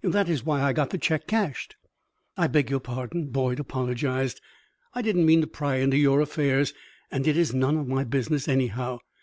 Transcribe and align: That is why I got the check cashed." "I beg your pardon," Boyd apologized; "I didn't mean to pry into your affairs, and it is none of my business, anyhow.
That 0.00 0.30
is 0.30 0.46
why 0.46 0.62
I 0.62 0.72
got 0.72 0.88
the 0.88 0.96
check 0.96 1.26
cashed." 1.26 1.76
"I 2.38 2.46
beg 2.46 2.70
your 2.70 2.80
pardon," 2.80 3.26
Boyd 3.26 3.60
apologized; 3.60 4.40
"I 4.94 5.02
didn't 5.02 5.26
mean 5.26 5.42
to 5.42 5.46
pry 5.46 5.76
into 5.76 5.98
your 5.98 6.22
affairs, 6.22 6.72
and 7.10 7.26
it 7.28 7.36
is 7.36 7.52
none 7.52 7.76
of 7.76 7.86
my 7.86 8.04
business, 8.04 8.48
anyhow. 8.48 9.00